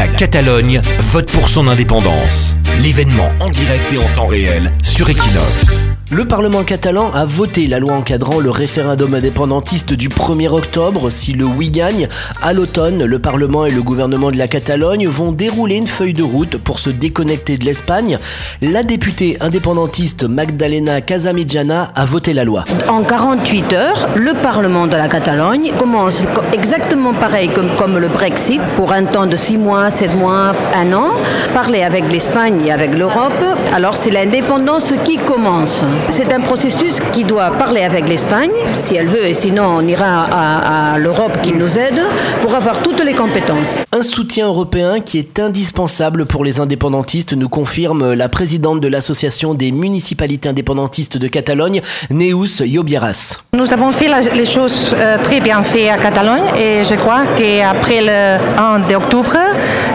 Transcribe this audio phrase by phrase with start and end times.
[0.00, 2.56] La Catalogne vote pour son indépendance.
[2.80, 5.89] L'événement en direct et en temps réel sur Equinox.
[6.12, 11.08] Le Parlement catalan a voté la loi encadrant le référendum indépendantiste du 1er octobre.
[11.10, 12.08] Si le oui gagne,
[12.42, 16.24] à l'automne, le Parlement et le gouvernement de la Catalogne vont dérouler une feuille de
[16.24, 18.18] route pour se déconnecter de l'Espagne.
[18.60, 22.64] La députée indépendantiste Magdalena Casamidjana a voté la loi.
[22.88, 28.92] En 48 heures, le Parlement de la Catalogne commence exactement pareil comme, le Brexit, pour
[28.92, 31.12] un temps de 6 mois, 7 mois, 1 an,
[31.54, 33.44] parler avec l'Espagne et avec l'Europe.
[33.72, 35.84] Alors c'est l'indépendance qui commence.
[36.08, 40.26] C'est un processus qui doit parler avec l'Espagne, si elle veut, et sinon on ira
[40.30, 42.00] à, à l'Europe qui nous aide
[42.42, 43.78] pour avoir toutes les compétences.
[43.92, 49.54] Un soutien européen qui est indispensable pour les indépendantistes, nous confirme la présidente de l'association
[49.54, 53.38] des municipalités indépendantistes de Catalogne, Neus Yobieras.
[53.54, 57.22] Nous avons fait la- les choses euh, très bien faites à Catalogne et je crois
[57.36, 59.36] qu'après le 1 octobre,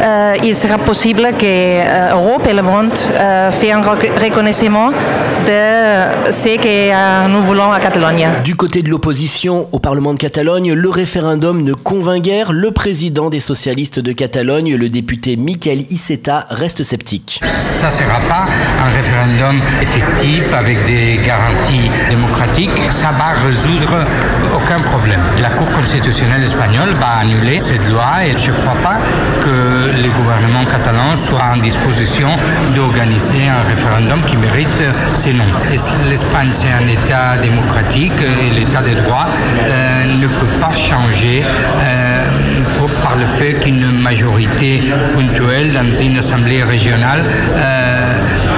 [0.03, 5.94] euh, il sera possible que l'Europe et le monde euh, fassent un rec- reconnaissement de
[6.31, 8.27] ce que euh, nous voulons à Catalogne.
[8.43, 12.51] Du côté de l'opposition au Parlement de Catalogne, le référendum ne convainc guère.
[12.51, 17.39] Le président des socialistes de Catalogne, le député Miquel Iceta, reste sceptique.
[17.43, 18.45] Ça ne sera pas
[19.45, 22.71] référendum effectif avec des garanties démocratiques.
[22.89, 24.05] Ça va résoudre
[24.55, 25.21] aucun problème.
[25.41, 28.97] La Cour constitutionnelle espagnole va annuler cette loi et je ne crois pas
[29.41, 32.29] que les gouvernements catalans soient en disposition
[32.75, 34.83] d'organiser un référendum qui mérite
[35.15, 35.43] ces noms.
[36.09, 42.25] L'Espagne, c'est un État démocratique et l'État de droit euh, ne peut pas changer euh,
[43.03, 44.81] par le fait qu'une majorité
[45.13, 47.23] ponctuelle dans une assemblée régionale
[47.55, 47.94] euh,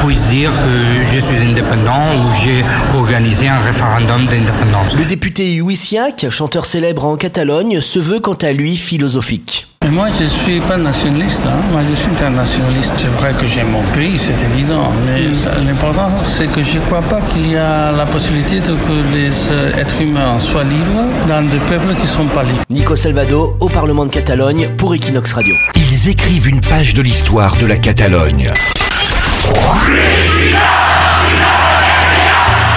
[0.06, 2.64] puisse dire que je suis indépendant ou j'ai
[2.98, 4.96] organisé un référendum d'indépendance.
[4.96, 9.68] Le député Huissiac, chanteur célèbre en Catalogne, se veut quant à lui philosophique.
[9.90, 11.62] Moi, je ne suis pas nationaliste, hein.
[11.72, 12.94] moi je suis internationaliste.
[12.98, 16.80] C'est vrai que j'aime mon pays, c'est évident, mais ça- l'important, c'est que je ne
[16.82, 21.04] crois pas qu'il y a la possibilité de que les euh, êtres humains soient libres
[21.28, 22.64] dans des peuples qui ne sont pas libres.
[22.70, 25.56] Nico Salvado, au Parlement de Catalogne, pour Equinox Radio.
[25.76, 28.52] Ils écrivent une page de l'histoire de la Catalogne.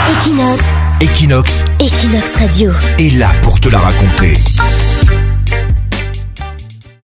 [0.08, 0.62] Equinox,
[1.00, 2.72] Equinox Equinox Radio.
[2.98, 4.32] est là pour te la raconter.